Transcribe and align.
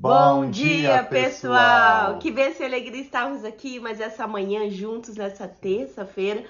Bom 0.00 0.48
dia, 0.48 1.04
pessoal! 1.04 2.18
Que 2.18 2.30
bênção 2.30 2.62
e 2.62 2.64
alegria 2.64 3.02
estarmos 3.02 3.44
aqui 3.44 3.78
mais 3.78 4.00
essa 4.00 4.26
manhã 4.26 4.70
juntos 4.70 5.14
nessa 5.14 5.46
terça-feira 5.46 6.42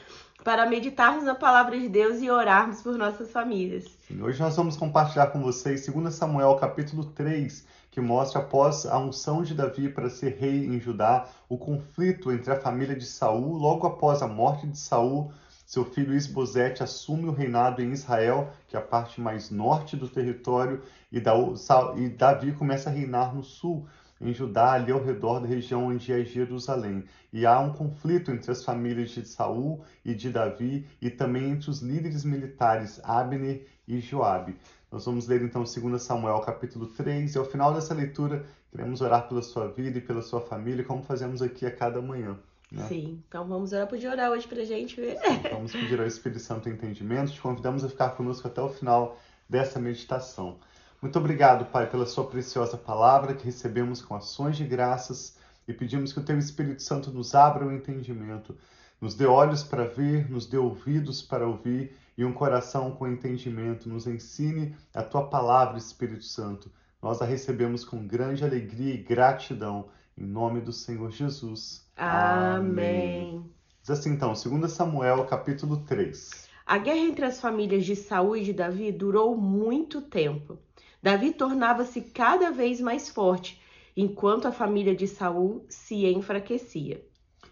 para 0.45 0.67
meditarmos 0.67 1.25
na 1.25 1.35
palavra 1.35 1.77
de 1.77 1.89
Deus 1.89 2.23
e 2.23 2.31
orarmos 2.31 2.81
por 2.81 2.97
nossas 2.97 3.33
famílias. 3.33 3.87
Sim, 4.07 4.23
hoje 4.23 4.41
nós 4.41 4.55
vamos 4.55 4.77
compartilhar 4.77 5.27
com 5.33 5.43
vocês 5.43 5.85
2 5.85 6.15
Samuel 6.15 6.55
capítulo 6.59 7.07
3, 7.07 7.67
que 7.91 8.01
mostra 8.01 8.41
após 8.41 8.87
a 8.87 8.97
unção 8.99 9.43
de 9.43 9.53
Davi 9.53 9.89
para 9.89 10.09
ser 10.09 10.37
rei 10.39 10.67
em 10.67 10.79
Judá, 10.79 11.27
o 11.49 11.59
conflito 11.59 12.31
entre 12.31 12.53
a 12.53 12.61
família 12.61 12.95
de 12.95 13.05
Saul, 13.05 13.55
logo 13.55 13.85
após 13.85 14.23
a 14.23 14.29
morte 14.29 14.65
de 14.65 14.79
Saul, 14.79 15.33
seu 15.71 15.85
filho 15.85 16.17
Isbosete 16.17 16.83
assume 16.83 17.27
o 17.27 17.31
reinado 17.31 17.81
em 17.81 17.93
Israel, 17.93 18.53
que 18.67 18.75
é 18.75 18.79
a 18.81 18.83
parte 18.83 19.21
mais 19.21 19.53
norte 19.53 19.97
do 19.97 20.09
território, 20.09 20.83
e 21.13 21.21
Davi 21.21 22.51
começa 22.55 22.91
a 22.91 22.93
reinar 22.93 23.33
no 23.33 23.45
sul, 23.45 23.87
em 24.21 24.35
Judá, 24.35 24.73
ali 24.73 24.91
ao 24.91 25.01
redor 25.01 25.39
da 25.39 25.47
região 25.47 25.87
onde 25.87 26.13
é 26.13 26.25
Jerusalém. 26.25 27.05
E 27.33 27.47
há 27.47 27.61
um 27.61 27.73
conflito 27.73 28.33
entre 28.33 28.51
as 28.51 28.65
famílias 28.65 29.11
de 29.11 29.25
Saul 29.25 29.85
e 30.05 30.13
de 30.13 30.31
Davi, 30.31 30.89
e 31.01 31.09
também 31.09 31.53
entre 31.53 31.71
os 31.71 31.81
líderes 31.81 32.25
militares 32.25 33.01
Abner 33.05 33.65
e 33.87 34.01
Joabe. 34.01 34.57
Nós 34.91 35.05
vamos 35.05 35.29
ler 35.29 35.41
então 35.41 35.63
2 35.63 36.03
Samuel 36.03 36.41
capítulo 36.41 36.89
3, 36.89 37.33
e 37.33 37.39
ao 37.39 37.45
final 37.45 37.73
dessa 37.73 37.95
leitura 37.95 38.45
queremos 38.73 39.01
orar 39.01 39.29
pela 39.29 39.41
sua 39.41 39.69
vida 39.69 39.99
e 39.99 40.03
pela 40.03 40.21
sua 40.21 40.41
família, 40.41 40.85
como 40.85 41.05
fazemos 41.05 41.41
aqui 41.41 41.65
a 41.65 41.71
cada 41.71 42.03
manhã. 42.03 42.37
Né? 42.71 42.87
Sim, 42.89 43.23
então 43.29 43.47
vamos 43.47 43.73
orar, 43.73 43.87
podia 43.87 44.11
orar 44.11 44.31
hoje 44.31 44.47
pra 44.47 44.65
gente 44.65 45.01
ver. 45.01 45.19
vamos 45.51 45.73
pedir 45.73 46.01
ao 46.01 46.07
Espírito 46.07 46.41
Santo 46.41 46.69
entendimento, 46.69 47.33
te 47.33 47.41
convidamos 47.41 47.85
a 47.85 47.89
ficar 47.89 48.11
conosco 48.11 48.47
até 48.47 48.61
o 48.61 48.69
final 48.69 49.19
dessa 49.49 49.81
meditação. 49.81 50.59
Muito 51.03 51.19
obrigado, 51.19 51.65
Pai, 51.67 51.89
pela 51.89 52.07
sua 52.07 52.27
preciosa 52.27 52.77
palavra 52.77 53.35
que 53.35 53.45
recebemos 53.45 54.03
com 54.03 54.15
ações 54.15 54.57
de 54.57 54.65
graças 54.65 55.37
e 55.67 55.73
pedimos 55.73 56.13
que 56.13 56.21
o 56.21 56.25
teu 56.25 56.39
Espírito 56.39 56.83
Santo 56.83 57.11
nos 57.11 57.35
abra 57.35 57.67
o 57.67 57.73
entendimento, 57.73 58.57
nos 59.01 59.15
dê 59.15 59.27
olhos 59.27 59.63
para 59.63 59.85
ver, 59.85 60.31
nos 60.31 60.47
dê 60.47 60.59
ouvidos 60.59 61.23
para 61.23 61.47
ouvir 61.47 61.97
e 62.21 62.25
um 62.25 62.35
coração 62.35 62.91
com 62.91 63.09
entendimento. 63.09 63.89
Nos 63.89 64.07
ensine 64.07 64.77
a 64.93 65.03
tua 65.03 65.27
palavra, 65.27 65.79
Espírito 65.79 66.25
Santo. 66.25 66.71
Nós 67.03 67.23
a 67.23 67.25
recebemos 67.25 67.83
com 67.83 68.07
grande 68.07 68.45
alegria 68.45 68.93
e 68.93 68.99
gratidão. 68.99 69.89
Em 70.19 70.27
nome 70.27 70.61
do 70.61 70.71
Senhor 70.71 71.11
Jesus. 71.11 71.83
Amém. 72.03 73.45
Diz 73.83 73.91
assim 73.91 74.13
então, 74.13 74.33
2 74.33 74.73
Samuel, 74.73 75.27
capítulo 75.27 75.85
3. 75.85 76.49
A 76.65 76.79
guerra 76.79 77.01
entre 77.01 77.27
as 77.27 77.39
famílias 77.39 77.85
de 77.85 77.95
Saul 77.95 78.39
e 78.39 78.45
de 78.45 78.55
Davi 78.55 78.91
durou 78.91 79.37
muito 79.37 80.01
tempo. 80.01 80.59
Davi 81.03 81.35
tornava-se 81.35 82.01
cada 82.01 82.51
vez 82.51 82.81
mais 82.81 83.11
forte, 83.11 83.61
enquanto 83.95 84.49
a 84.49 84.53
família 84.53 84.97
de 84.97 85.07
Saul 85.07 85.67
se 85.69 86.07
enfraquecia. 86.07 87.05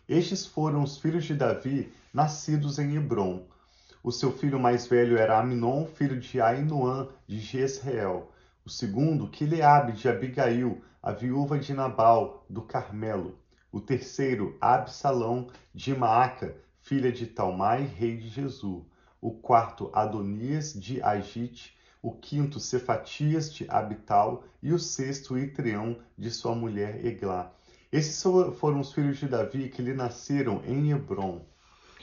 Estes 0.09 0.47
foram 0.47 0.83
os 0.83 0.97
filhos 0.97 1.27
de 1.27 1.35
Davi, 1.35 1.93
nascidos 2.15 2.79
em 2.79 2.97
Hebron. 2.97 3.47
O 4.03 4.11
seu 4.11 4.33
filho 4.33 4.59
mais 4.59 4.87
velho 4.87 5.19
era 5.19 5.39
Aminon, 5.39 5.85
filho 5.85 6.19
de 6.19 6.41
Ainoã 6.41 7.07
de 7.27 7.39
Jezreel. 7.39 8.31
O 8.65 8.71
segundo, 8.71 9.29
Quileabe 9.29 9.93
de 9.93 10.09
Abigail, 10.09 10.81
a 11.03 11.13
viúva 11.13 11.59
de 11.59 11.75
Nabal, 11.75 12.47
do 12.49 12.63
Carmelo. 12.63 13.37
O 13.79 13.81
terceiro, 13.81 14.57
Absalão 14.61 15.47
de 15.73 15.95
Maaca, 15.95 16.57
filha 16.81 17.13
de 17.13 17.29
Talmai, 17.29 17.85
rei 17.85 18.17
de 18.17 18.29
Jesus. 18.29 18.83
O 19.21 19.31
quarto, 19.31 19.89
Adonias 19.93 20.75
de 20.75 21.01
Agite. 21.01 21.77
O 22.03 22.11
quinto, 22.11 22.59
Cefatias 22.59 23.55
de 23.55 23.71
Abital. 23.71 24.43
E 24.61 24.73
o 24.73 24.81
sexto, 24.81 25.39
Itreão 25.39 25.97
de 26.19 26.29
sua 26.29 26.57
mulher 26.57 27.07
Eglá. 27.07 27.53
Esses 27.93 28.21
foram 28.57 28.81
os 28.81 28.93
filhos 28.93 29.19
de 29.19 29.29
Davi 29.29 29.69
que 29.69 29.81
lhe 29.81 29.95
nasceram 29.95 30.61
em 30.67 30.91
Hebron. 30.91 31.43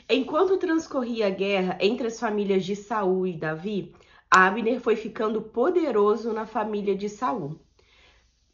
Enquanto 0.10 0.56
transcorria 0.56 1.28
a 1.28 1.30
guerra 1.30 1.78
entre 1.82 2.08
as 2.08 2.18
famílias 2.18 2.64
de 2.64 2.78
Saul 2.78 3.28
e 3.28 3.34
Davi, 3.34 3.94
Abner 4.32 4.80
foi 4.80 4.96
ficando 4.96 5.42
poderoso 5.42 6.32
na 6.32 6.46
família 6.46 6.96
de 6.96 7.10
Saul. 7.10 7.60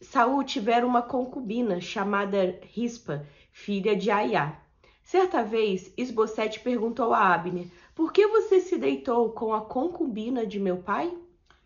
Saul 0.02 0.44
tivera 0.44 0.86
uma 0.86 1.04
concubina 1.04 1.80
chamada 1.80 2.60
Rispa, 2.74 3.24
filha 3.52 3.96
de 3.96 4.10
Aiá. 4.10 4.60
Certa 5.04 5.44
vez, 5.44 5.94
Esbocete 5.96 6.60
perguntou 6.60 7.14
a 7.14 7.34
Abner: 7.34 7.68
Por 7.94 8.12
que 8.12 8.26
você 8.26 8.60
se 8.60 8.78
deitou 8.78 9.30
com 9.32 9.54
a 9.54 9.62
concubina 9.62 10.44
de 10.46 10.60
meu 10.60 10.78
pai? 10.78 11.16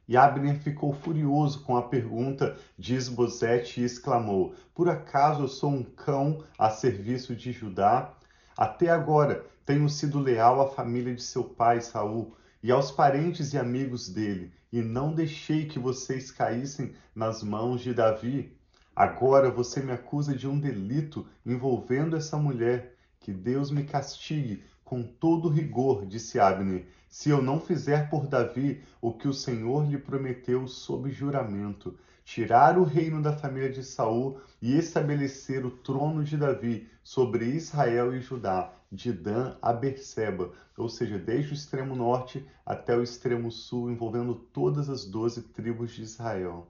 E 0.06 0.18
Abner 0.18 0.60
ficou 0.60 0.94
furioso 0.94 1.64
com 1.64 1.78
a 1.78 1.84
pergunta 1.84 2.58
de 2.78 2.96
Esbocete 2.96 3.80
e 3.80 3.86
exclamou: 3.86 4.54
Por 4.74 4.90
acaso 4.90 5.44
eu 5.44 5.48
sou 5.48 5.72
um 5.72 5.84
cão 5.84 6.44
a 6.58 6.70
serviço 6.70 7.34
de 7.34 7.54
Judá? 7.54 8.14
Até 8.58 8.90
agora 8.90 9.46
tenho 9.66 9.88
sido 9.88 10.20
leal 10.20 10.60
à 10.60 10.68
família 10.68 11.16
de 11.16 11.24
seu 11.24 11.44
pai 11.44 11.80
Saul 11.80 12.36
e 12.62 12.70
aos 12.70 12.92
parentes 12.92 13.54
e 13.54 13.58
amigos 13.58 14.10
dele, 14.10 14.52
e 14.76 14.82
não 14.82 15.14
deixei 15.14 15.64
que 15.64 15.80
vocês 15.80 16.32
caíssem 16.32 16.94
nas 17.16 17.42
mãos 17.42 17.80
de 17.80 17.94
Davi. 17.94 18.52
Agora 18.94 19.50
você 19.50 19.82
me 19.82 19.94
acusa 19.94 20.36
de 20.36 20.50
um 20.50 20.60
delito 20.60 21.26
envolvendo 21.46 22.18
essa 22.18 22.36
mulher. 22.36 22.94
Que 23.22 23.32
Deus 23.32 23.72
me 23.72 23.86
castigue 23.86 24.66
com 24.84 25.02
todo 25.02 25.48
rigor, 25.48 26.06
disse 26.06 26.42
Abner, 26.42 26.88
se 27.08 27.30
eu 27.30 27.42
não 27.42 27.58
fizer 27.58 28.10
por 28.10 28.28
Davi 28.28 28.84
o 29.00 29.14
que 29.14 29.30
o 29.30 29.34
Senhor 29.34 29.90
lhe 29.90 29.98
prometeu 29.98 30.68
sob 30.68 31.10
juramento 31.10 31.98
tirar 32.26 32.78
o 32.78 32.84
reino 32.84 33.22
da 33.22 33.32
família 33.32 33.70
de 33.70 33.82
Saul 33.82 34.42
e 34.62 34.78
estabelecer 34.78 35.66
o 35.66 35.72
trono 35.72 36.22
de 36.22 36.36
Davi 36.36 36.90
sobre 37.02 37.46
Israel 37.46 38.14
e 38.14 38.20
Judá, 38.20 38.74
de 38.96 39.12
Dan 39.12 39.56
a 39.62 39.74
Berseba, 39.74 40.52
ou 40.78 40.90
seja, 40.90 41.20
desde 41.20 41.52
o 41.52 41.54
extremo 41.54 41.96
norte 41.96 42.46
até 42.66 42.98
o 42.98 43.04
extremo 43.04 43.52
sul, 43.52 43.92
envolvendo 43.92 44.34
todas 44.34 44.90
as 44.90 45.06
doze 45.06 45.42
tribos 45.42 45.92
de 45.94 46.02
Israel. 46.02 46.68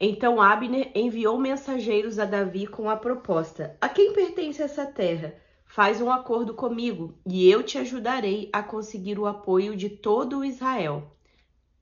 Então 0.00 0.40
Abner 0.40 0.90
enviou 0.94 1.38
mensageiros 1.38 2.18
a 2.18 2.24
Davi 2.24 2.66
com 2.66 2.88
a 2.88 2.96
proposta: 2.96 3.76
A 3.80 3.88
quem 3.88 4.12
pertence 4.12 4.62
essa 4.62 4.86
terra? 4.86 5.34
Faz 5.66 6.00
um 6.00 6.10
acordo 6.10 6.54
comigo, 6.54 7.14
e 7.26 7.48
eu 7.48 7.62
te 7.62 7.76
ajudarei 7.76 8.48
a 8.52 8.62
conseguir 8.62 9.18
o 9.18 9.26
apoio 9.26 9.76
de 9.76 9.90
todo 9.90 10.44
Israel. 10.44 11.12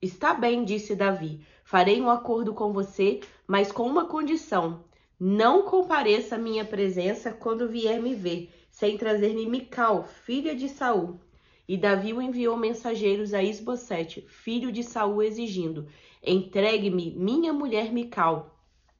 Está 0.01 0.33
bem, 0.33 0.65
disse 0.65 0.93
Davi. 0.93 1.41
Farei 1.63 2.01
um 2.01 2.09
acordo 2.09 2.53
com 2.53 2.71
você, 2.71 3.21
mas 3.47 3.71
com 3.71 3.83
uma 3.83 4.05
condição: 4.05 4.83
não 5.19 5.63
compareça 5.63 6.35
à 6.35 6.37
minha 6.37 6.63
presença 6.63 7.31
quando 7.31 7.67
vier 7.67 7.99
me 7.99 8.13
ver, 8.13 8.53
sem 8.77 8.95
trazer-me 8.95 9.47
Mical, 9.47 10.05
filha 10.05 10.55
de 10.55 10.69
Saul. 10.69 11.19
E 11.67 11.75
Davi 11.75 12.11
enviou 12.11 12.55
mensageiros 12.55 13.33
a 13.33 13.41
Isbosete, 13.41 14.23
filho 14.29 14.71
de 14.71 14.83
Saul, 14.83 15.23
exigindo: 15.23 15.87
Entregue-me 16.23 17.15
minha 17.15 17.51
mulher 17.51 17.91
Mical, 17.91 18.55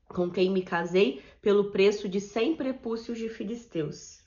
com 0.08 0.32
quem 0.32 0.50
me 0.50 0.64
casei 0.64 1.22
pelo 1.44 1.70
preço 1.70 2.10
de 2.10 2.20
cem 2.20 2.56
prepúcios 2.56 3.20
de 3.20 3.30
filisteus. 3.30 4.20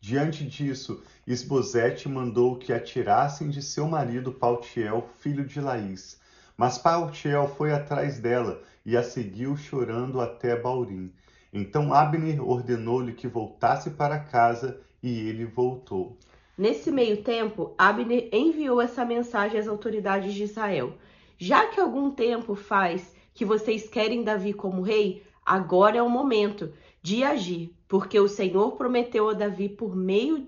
Diante 0.00 0.44
disso, 0.44 1.00
Esbozete 1.24 2.08
mandou 2.08 2.56
que 2.56 2.72
atirassem 2.72 3.48
de 3.48 3.62
seu 3.62 3.86
marido 3.86 4.32
Paltiel, 4.32 5.08
filho 5.20 5.44
de 5.46 5.60
Laís. 5.60 6.18
Mas 6.56 6.78
Paltiel 6.78 7.46
foi 7.46 7.72
atrás 7.72 8.18
dela 8.18 8.60
e 8.84 8.96
a 8.96 9.04
seguiu 9.04 9.56
chorando 9.56 10.20
até 10.20 10.60
Baurim. 10.60 11.12
Então 11.52 11.92
Abner 11.92 12.46
ordenou-lhe 12.46 13.12
que 13.12 13.26
voltasse 13.26 13.90
para 13.90 14.18
casa 14.18 14.80
e 15.02 15.28
ele 15.28 15.44
voltou. 15.44 16.16
Nesse 16.56 16.90
meio 16.90 17.22
tempo, 17.22 17.74
Abner 17.76 18.28
enviou 18.32 18.80
essa 18.80 19.04
mensagem 19.04 19.58
às 19.58 19.66
autoridades 19.66 20.34
de 20.34 20.44
Israel: 20.44 20.94
Já 21.38 21.66
que 21.66 21.80
algum 21.80 22.10
tempo 22.10 22.54
faz 22.54 23.14
que 23.32 23.44
vocês 23.44 23.88
querem 23.88 24.22
Davi 24.22 24.52
como 24.52 24.82
rei, 24.82 25.22
agora 25.44 25.96
é 25.96 26.02
o 26.02 26.08
momento 26.10 26.72
de 27.02 27.24
agir, 27.24 27.74
porque 27.88 28.20
o 28.20 28.28
Senhor 28.28 28.72
prometeu 28.72 29.28
a 29.28 29.32
Davi 29.32 29.68
por 29.68 29.96
meio 29.96 30.44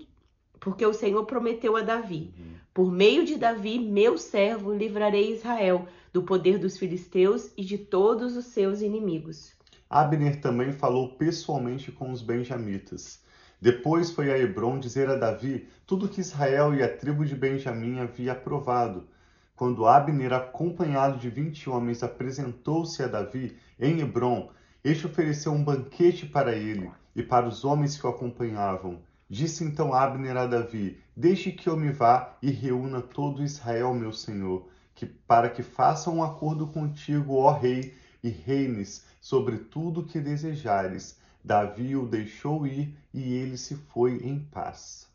porque 0.63 0.85
o 0.85 0.93
Senhor 0.93 1.25
prometeu 1.25 1.75
a 1.75 1.81
Davi: 1.81 2.33
uhum. 2.37 2.53
Por 2.73 2.91
meio 2.91 3.25
de 3.25 3.35
Davi, 3.35 3.77
meu 3.77 4.17
servo, 4.17 4.73
livrarei 4.73 5.33
Israel 5.33 5.85
do 6.13 6.23
poder 6.23 6.57
dos 6.57 6.77
filisteus 6.77 7.51
e 7.57 7.63
de 7.65 7.77
todos 7.77 8.37
os 8.37 8.45
seus 8.45 8.81
inimigos. 8.81 9.53
Abner 9.95 10.41
também 10.41 10.71
falou 10.71 11.09
pessoalmente 11.09 11.91
com 11.91 12.09
os 12.09 12.23
benjamitas. 12.23 13.21
Depois 13.61 14.09
foi 14.09 14.31
a 14.31 14.39
Hebron 14.39 14.79
dizer 14.79 15.07
a 15.07 15.15
Davi 15.15 15.69
tudo 15.85 16.09
que 16.09 16.19
Israel 16.19 16.73
e 16.73 16.81
a 16.81 16.97
tribo 16.97 17.23
de 17.23 17.35
Benjamim 17.35 17.99
havia 17.99 18.31
aprovado. 18.31 19.07
Quando 19.55 19.85
Abner, 19.85 20.33
acompanhado 20.33 21.19
de 21.19 21.29
vinte 21.29 21.69
homens, 21.69 22.01
apresentou-se 22.01 23.03
a 23.03 23.07
Davi 23.07 23.55
em 23.79 23.99
Hebron, 23.99 24.49
este 24.83 25.05
ofereceu 25.05 25.51
um 25.51 25.63
banquete 25.63 26.25
para 26.25 26.55
ele 26.55 26.89
e 27.15 27.21
para 27.21 27.47
os 27.47 27.63
homens 27.63 27.95
que 27.95 28.07
o 28.07 28.09
acompanhavam. 28.09 28.97
Disse 29.29 29.63
então 29.63 29.93
Abner 29.93 30.35
a 30.37 30.47
Davi: 30.47 30.99
Deixe 31.15 31.51
que 31.51 31.69
eu 31.69 31.77
me 31.77 31.91
vá 31.91 32.35
e 32.41 32.49
reúna 32.49 32.99
todo 32.99 33.43
Israel, 33.43 33.93
meu 33.93 34.11
senhor, 34.11 34.67
que 34.95 35.05
para 35.05 35.49
que 35.49 35.61
faça 35.61 36.09
um 36.09 36.23
acordo 36.23 36.65
contigo, 36.65 37.35
ó 37.35 37.51
rei, 37.51 37.93
e 38.23 38.29
reines 38.29 39.05
sobre 39.23 39.57
tudo 39.57 40.03
que 40.03 40.19
desejares. 40.19 41.17
Davi 41.41 41.95
o 41.95 42.05
deixou 42.05 42.67
ir 42.67 42.93
e 43.13 43.33
ele 43.33 43.57
se 43.57 43.75
foi 43.75 44.17
em 44.17 44.39
paz. 44.39 45.07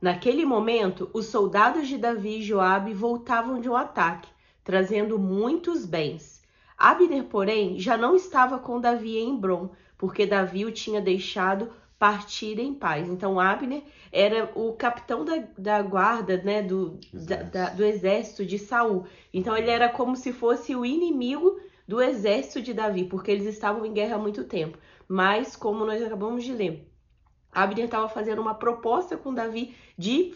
Naquele 0.00 0.44
momento, 0.44 1.08
os 1.14 1.26
soldados 1.26 1.88
de 1.88 1.96
Davi 1.96 2.40
e 2.40 2.42
Joabe 2.42 2.92
voltavam 2.92 3.58
de 3.58 3.68
um 3.68 3.74
ataque, 3.74 4.28
trazendo 4.62 5.18
muitos 5.18 5.86
bens. 5.86 6.42
Abner, 6.76 7.24
porém, 7.24 7.80
já 7.80 7.96
não 7.96 8.14
estava 8.14 8.58
com 8.58 8.78
Davi 8.78 9.16
em 9.16 9.34
Hebron, 9.34 9.70
porque 9.96 10.26
Davi 10.26 10.66
o 10.66 10.70
tinha 10.70 11.00
deixado 11.00 11.70
partir 11.98 12.58
em 12.58 12.74
paz. 12.74 13.08
Então 13.08 13.40
Abner 13.40 13.82
era 14.12 14.50
o 14.54 14.74
capitão 14.74 15.24
da, 15.24 15.42
da 15.56 15.80
guarda, 15.80 16.36
né, 16.42 16.60
do 16.62 16.98
exército. 17.14 17.26
Da, 17.26 17.42
da, 17.42 17.70
do 17.70 17.82
exército 17.82 18.44
de 18.44 18.58
Saul. 18.58 19.06
Então 19.32 19.56
ele 19.56 19.70
era 19.70 19.88
como 19.88 20.14
se 20.14 20.30
fosse 20.30 20.76
o 20.76 20.84
inimigo 20.84 21.58
do 21.86 22.02
exército 22.02 22.60
de 22.60 22.74
Davi, 22.74 23.04
porque 23.04 23.30
eles 23.30 23.46
estavam 23.46 23.84
em 23.84 23.92
guerra 23.92 24.16
há 24.16 24.18
muito 24.18 24.44
tempo. 24.44 24.78
Mas 25.08 25.54
como 25.54 25.84
nós 25.84 26.02
acabamos 26.02 26.44
de 26.44 26.52
ler, 26.52 26.90
Abner 27.52 27.86
estava 27.86 28.08
fazendo 28.08 28.42
uma 28.42 28.54
proposta 28.54 29.16
com 29.16 29.32
Davi 29.32 29.74
de 29.96 30.34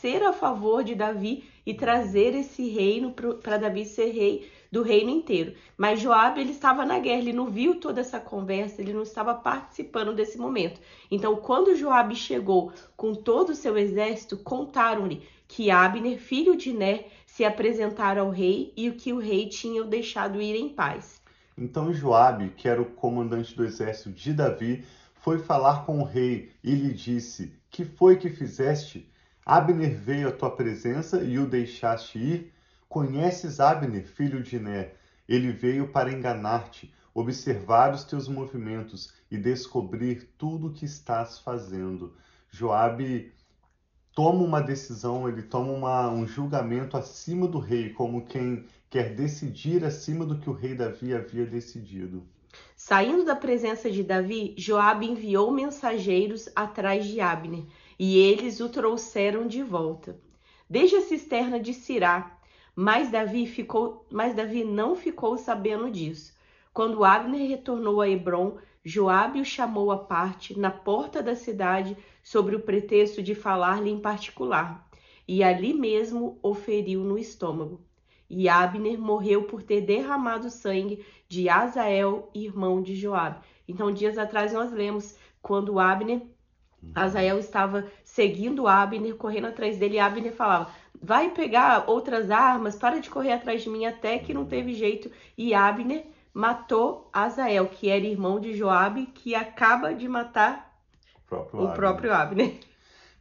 ser 0.00 0.22
a 0.24 0.32
favor 0.32 0.82
de 0.82 0.96
Davi 0.96 1.44
e 1.64 1.72
trazer 1.72 2.34
esse 2.34 2.68
reino 2.68 3.12
para 3.12 3.56
Davi 3.56 3.84
ser 3.84 4.10
rei 4.10 4.50
do 4.72 4.82
reino 4.82 5.10
inteiro. 5.10 5.54
Mas 5.76 6.00
Joabe 6.00 6.40
ele 6.40 6.50
estava 6.50 6.84
na 6.84 6.98
guerra, 6.98 7.20
ele 7.20 7.32
não 7.32 7.46
viu 7.46 7.76
toda 7.76 8.00
essa 8.00 8.18
conversa, 8.18 8.82
ele 8.82 8.92
não 8.92 9.02
estava 9.02 9.32
participando 9.32 10.12
desse 10.12 10.38
momento. 10.38 10.80
Então, 11.08 11.36
quando 11.36 11.76
Joabe 11.76 12.16
chegou 12.16 12.72
com 12.96 13.14
todo 13.14 13.50
o 13.50 13.54
seu 13.54 13.78
exército, 13.78 14.36
contaram-lhe 14.36 15.22
que 15.46 15.70
Abner, 15.70 16.18
filho 16.18 16.56
de 16.56 16.72
Ner, 16.72 17.06
se 17.36 17.44
apresentara 17.44 18.22
ao 18.22 18.30
rei 18.30 18.72
e 18.74 18.90
que 18.92 19.12
o 19.12 19.18
rei 19.18 19.46
tinha 19.46 19.82
o 19.82 19.86
deixado 19.86 20.40
ir 20.40 20.56
em 20.56 20.70
paz. 20.70 21.20
Então 21.54 21.92
Joabe, 21.92 22.48
que 22.56 22.66
era 22.66 22.80
o 22.80 22.86
comandante 22.86 23.54
do 23.54 23.62
exército 23.62 24.10
de 24.10 24.32
Davi, 24.32 24.86
foi 25.16 25.38
falar 25.38 25.84
com 25.84 26.00
o 26.00 26.04
rei 26.04 26.50
e 26.64 26.74
lhe 26.74 26.94
disse: 26.94 27.52
Que 27.70 27.84
foi 27.84 28.16
que 28.16 28.30
fizeste? 28.30 29.12
Abner 29.44 29.98
veio 29.98 30.28
à 30.28 30.32
tua 30.32 30.50
presença 30.50 31.22
e 31.22 31.38
o 31.38 31.46
deixaste 31.46 32.18
ir? 32.18 32.54
Conheces 32.88 33.60
Abner, 33.60 34.06
filho 34.06 34.42
de 34.42 34.58
Né? 34.58 34.92
Ele 35.28 35.52
veio 35.52 35.88
para 35.88 36.10
enganar-te, 36.10 36.90
observar 37.12 37.92
os 37.92 38.04
teus 38.04 38.28
movimentos 38.28 39.12
e 39.30 39.36
descobrir 39.36 40.26
tudo 40.38 40.68
o 40.68 40.72
que 40.72 40.86
estás 40.86 41.38
fazendo. 41.38 42.16
Joabe 42.50 43.30
toma 44.16 44.42
uma 44.42 44.62
decisão, 44.62 45.28
ele 45.28 45.42
toma 45.42 45.70
uma, 45.72 46.10
um 46.10 46.26
julgamento 46.26 46.96
acima 46.96 47.46
do 47.46 47.58
rei, 47.58 47.90
como 47.90 48.24
quem 48.24 48.64
quer 48.88 49.14
decidir 49.14 49.84
acima 49.84 50.24
do 50.24 50.38
que 50.38 50.48
o 50.48 50.54
rei 50.54 50.74
Davi 50.74 51.14
havia 51.14 51.44
decidido. 51.44 52.26
Saindo 52.74 53.26
da 53.26 53.36
presença 53.36 53.90
de 53.90 54.02
Davi, 54.02 54.54
Joabe 54.56 55.06
enviou 55.06 55.50
mensageiros 55.50 56.48
atrás 56.56 57.04
de 57.04 57.20
Abner, 57.20 57.64
e 57.98 58.16
eles 58.16 58.58
o 58.58 58.70
trouxeram 58.70 59.46
de 59.46 59.62
volta. 59.62 60.18
Desde 60.68 60.96
a 60.96 61.02
cisterna 61.02 61.60
de 61.60 61.74
Sirá, 61.74 62.38
mas 62.74 63.10
Davi 63.10 63.46
ficou, 63.46 64.06
mas 64.10 64.34
Davi 64.34 64.64
não 64.64 64.96
ficou 64.96 65.36
sabendo 65.36 65.90
disso. 65.90 66.34
Quando 66.72 67.04
Abner 67.04 67.46
retornou 67.46 68.00
a 68.00 68.08
Hebron, 68.08 68.56
Joabe 68.88 69.40
o 69.40 69.44
chamou 69.44 69.90
à 69.90 69.98
parte 69.98 70.56
na 70.56 70.70
porta 70.70 71.20
da 71.20 71.34
cidade 71.34 71.96
sobre 72.22 72.54
o 72.54 72.60
pretexto 72.60 73.20
de 73.20 73.34
falar-lhe 73.34 73.90
em 73.90 73.98
particular, 73.98 74.88
e 75.26 75.42
ali 75.42 75.74
mesmo 75.74 76.38
o 76.40 76.54
feriu 76.54 77.00
no 77.02 77.18
estômago. 77.18 77.80
E 78.30 78.48
Abner 78.48 78.96
morreu 78.96 79.42
por 79.42 79.60
ter 79.64 79.80
derramado 79.80 80.48
sangue 80.50 81.04
de 81.28 81.48
Azael, 81.48 82.30
irmão 82.32 82.80
de 82.80 82.94
Joabe. 82.94 83.40
Então, 83.66 83.90
dias 83.90 84.16
atrás 84.16 84.52
nós 84.52 84.70
lemos 84.70 85.16
quando 85.42 85.80
Abner. 85.80 86.22
Azael 86.94 87.40
estava 87.40 87.90
seguindo 88.04 88.68
Abner, 88.68 89.16
correndo 89.16 89.48
atrás 89.48 89.78
dele, 89.78 89.96
e 89.96 89.98
Abner 89.98 90.32
falava: 90.32 90.70
"Vai 91.02 91.30
pegar 91.32 91.90
outras 91.90 92.30
armas, 92.30 92.76
para 92.76 93.00
de 93.00 93.10
correr 93.10 93.32
atrás 93.32 93.64
de 93.64 93.68
mim", 93.68 93.84
até 93.84 94.16
que 94.16 94.32
não 94.32 94.44
teve 94.44 94.74
jeito, 94.74 95.10
e 95.36 95.54
Abner 95.54 96.06
matou 96.36 97.08
Azael, 97.14 97.66
que 97.66 97.88
era 97.88 98.04
irmão 98.04 98.38
de 98.38 98.54
Joabe, 98.54 99.06
que 99.06 99.34
acaba 99.34 99.94
de 99.94 100.06
matar 100.06 100.78
o 101.14 101.20
próprio, 101.26 101.60
o 101.60 101.62
Abner. 101.62 101.76
próprio 101.76 102.12
Abner. 102.12 102.60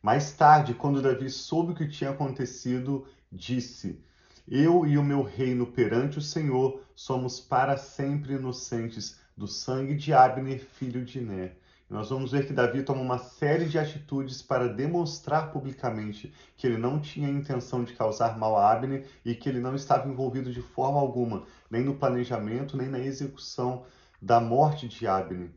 Mais 0.02 0.34
tarde, 0.34 0.74
quando 0.74 1.02
Davi 1.02 1.30
soube 1.30 1.72
o 1.72 1.76
que 1.76 1.88
tinha 1.88 2.10
acontecido, 2.10 3.08
disse: 3.32 4.04
eu 4.46 4.86
e 4.86 4.98
o 4.98 5.04
meu 5.04 5.24
reino 5.24 5.66
perante 5.66 6.18
o 6.18 6.22
Senhor 6.22 6.84
somos 6.94 7.40
para 7.40 7.78
sempre 7.78 8.34
inocentes 8.34 9.18
do 9.36 9.48
sangue 9.48 9.96
de 9.96 10.14
Abner, 10.14 10.60
filho 10.60 11.06
de 11.06 11.22
Ner. 11.22 11.58
Nós 11.88 12.10
vamos 12.10 12.32
ver 12.32 12.48
que 12.48 12.54
Davi 12.54 12.82
toma 12.82 13.02
uma 13.02 13.20
série 13.20 13.66
de 13.66 13.78
atitudes 13.78 14.42
para 14.42 14.68
demonstrar 14.68 15.52
publicamente 15.52 16.34
que 16.58 16.66
ele 16.66 16.78
não 16.78 17.00
tinha 17.00 17.30
intenção 17.30 17.84
de 17.84 17.94
causar 17.94 18.40
mal 18.40 18.58
a 18.58 18.72
Abner 18.72 19.06
e 19.24 19.36
que 19.36 19.48
ele 19.48 19.60
não 19.60 19.76
estava 19.76 20.10
envolvido 20.10 20.52
de 20.52 20.62
forma 20.62 21.00
alguma, 21.00 21.44
nem 21.70 21.84
no 21.84 21.96
planejamento, 21.96 22.76
nem 22.76 22.90
na 22.90 23.00
execução 23.00 23.86
da 24.20 24.40
morte 24.40 24.88
de 24.88 25.06
Abner. 25.06 25.52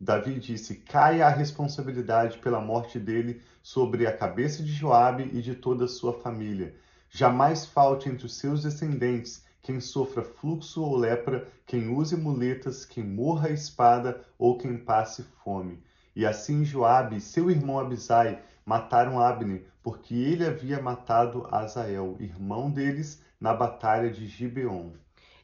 Davi 0.00 0.38
disse: 0.38 0.76
caia 0.76 1.26
a 1.26 1.30
responsabilidade 1.30 2.38
pela 2.38 2.60
morte 2.60 2.98
dele 2.98 3.42
sobre 3.62 4.06
a 4.06 4.16
cabeça 4.16 4.62
de 4.62 4.72
Joabe 4.72 5.30
e 5.32 5.42
de 5.42 5.54
toda 5.54 5.84
a 5.84 5.88
sua 5.88 6.14
família. 6.14 6.74
Jamais 7.10 7.66
falte 7.66 8.08
entre 8.08 8.24
os 8.24 8.36
seus 8.36 8.62
descendentes 8.62 9.44
quem 9.66 9.80
sofra 9.80 10.22
fluxo 10.22 10.80
ou 10.80 10.96
lepra, 10.96 11.50
quem 11.66 11.88
use 11.88 12.16
muletas, 12.16 12.84
quem 12.84 13.02
morra 13.02 13.48
a 13.48 13.52
espada 13.52 14.24
ou 14.38 14.56
quem 14.56 14.78
passe 14.78 15.24
fome. 15.42 15.82
E 16.14 16.24
assim 16.24 16.64
Joabe 16.64 17.16
e 17.16 17.20
seu 17.20 17.50
irmão 17.50 17.80
Abisai 17.80 18.40
mataram 18.64 19.18
Abner, 19.18 19.64
porque 19.82 20.14
ele 20.14 20.46
havia 20.46 20.80
matado 20.80 21.48
Azael, 21.50 22.16
irmão 22.20 22.70
deles, 22.70 23.20
na 23.40 23.52
batalha 23.52 24.08
de 24.08 24.28
Gibeon. 24.28 24.92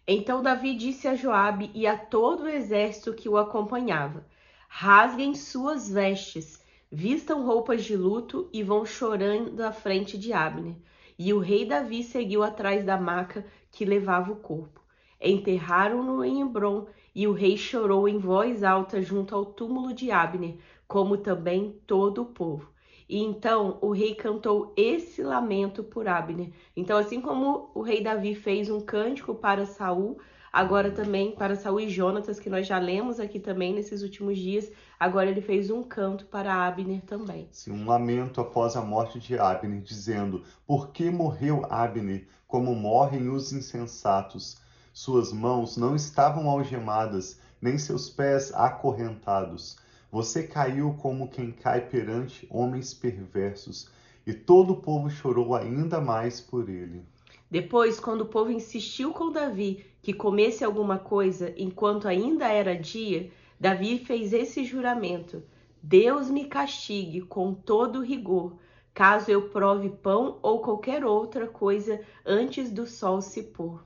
Então 0.06 0.40
Davi 0.40 0.76
disse 0.76 1.08
a 1.08 1.16
Joabe 1.16 1.72
e 1.74 1.84
a 1.84 1.96
todo 1.96 2.44
o 2.44 2.48
exército 2.48 3.14
que 3.14 3.28
o 3.28 3.36
acompanhava: 3.36 4.24
Rasguem 4.68 5.34
suas 5.34 5.90
vestes, 5.90 6.62
vistam 6.92 7.44
roupas 7.44 7.82
de 7.82 7.96
luto 7.96 8.48
e 8.52 8.62
vão 8.62 8.86
chorando 8.86 9.60
à 9.62 9.72
frente 9.72 10.16
de 10.16 10.32
Abner 10.32 10.76
e 11.24 11.32
o 11.32 11.38
rei 11.38 11.64
Davi 11.64 12.02
seguiu 12.02 12.42
atrás 12.42 12.84
da 12.84 12.96
maca 12.96 13.44
que 13.72 13.84
levava 13.84 14.30
o 14.30 14.36
corpo. 14.36 14.80
Enterraram-no 15.20 16.24
em 16.24 16.42
Hebron, 16.42 16.86
e 17.14 17.26
o 17.26 17.32
rei 17.32 17.56
chorou 17.56 18.08
em 18.08 18.18
voz 18.18 18.62
alta 18.62 19.02
junto 19.02 19.34
ao 19.34 19.44
túmulo 19.44 19.92
de 19.92 20.10
Abner, 20.10 20.56
como 20.86 21.16
também 21.16 21.80
todo 21.86 22.22
o 22.22 22.26
povo. 22.26 22.70
E 23.08 23.18
então 23.18 23.78
o 23.82 23.90
rei 23.92 24.14
cantou 24.14 24.72
esse 24.76 25.22
lamento 25.22 25.82
por 25.84 26.08
Abner. 26.08 26.50
Então, 26.76 26.96
assim 26.96 27.20
como 27.20 27.70
o 27.74 27.82
rei 27.82 28.02
Davi 28.02 28.34
fez 28.34 28.70
um 28.70 28.80
cântico 28.80 29.34
para 29.34 29.66
Saul, 29.66 30.18
agora 30.52 30.90
também 30.90 31.32
para 31.32 31.56
Saul 31.56 31.80
e 31.80 31.88
Jonatas, 31.88 32.38
que 32.38 32.50
nós 32.50 32.66
já 32.66 32.78
lemos 32.78 33.18
aqui 33.18 33.40
também 33.40 33.72
nesses 33.72 34.02
últimos 34.02 34.36
dias, 34.36 34.70
agora 35.00 35.30
ele 35.30 35.40
fez 35.40 35.70
um 35.70 35.82
canto 35.82 36.26
para 36.26 36.66
Abner 36.66 37.00
também. 37.02 37.48
Sim, 37.50 37.72
um 37.72 37.86
lamento 37.86 38.40
após 38.40 38.76
a 38.76 38.82
morte 38.82 39.18
de 39.18 39.38
Abner, 39.38 39.80
dizendo: 39.80 40.42
Por 40.66 40.90
que 40.90 41.10
morreu 41.10 41.64
Abner, 41.70 42.26
como 42.46 42.74
morrem 42.74 43.30
os 43.30 43.52
insensatos? 43.52 44.60
Suas 44.92 45.32
mãos 45.32 45.78
não 45.78 45.96
estavam 45.96 46.50
algemadas, 46.50 47.40
nem 47.60 47.78
seus 47.78 48.10
pés 48.10 48.52
acorrentados. 48.52 49.78
Você 50.10 50.42
caiu 50.42 50.94
como 51.00 51.30
quem 51.30 51.50
cai 51.50 51.80
perante 51.80 52.46
homens 52.50 52.92
perversos, 52.92 53.88
e 54.26 54.34
todo 54.34 54.74
o 54.74 54.80
povo 54.82 55.08
chorou 55.08 55.54
ainda 55.54 55.98
mais 55.98 56.42
por 56.42 56.68
ele. 56.68 57.02
Depois, 57.50 57.98
quando 57.98 58.22
o 58.22 58.26
povo 58.26 58.50
insistiu 58.50 59.12
com 59.12 59.32
Davi 59.32 59.91
que 60.02 60.12
comesse 60.12 60.64
alguma 60.64 60.98
coisa 60.98 61.54
enquanto 61.56 62.08
ainda 62.08 62.48
era 62.48 62.76
dia, 62.76 63.30
Davi 63.58 64.00
fez 64.00 64.32
esse 64.32 64.64
juramento: 64.64 65.42
Deus 65.80 66.28
me 66.28 66.46
castigue 66.46 67.20
com 67.20 67.54
todo 67.54 68.02
rigor, 68.02 68.56
caso 68.92 69.30
eu 69.30 69.48
prove 69.48 69.88
pão 69.88 70.38
ou 70.42 70.60
qualquer 70.60 71.04
outra 71.04 71.46
coisa 71.46 72.00
antes 72.26 72.70
do 72.70 72.84
sol 72.84 73.22
se 73.22 73.44
pôr. 73.44 73.80